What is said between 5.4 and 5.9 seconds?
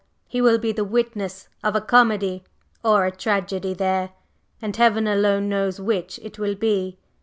knows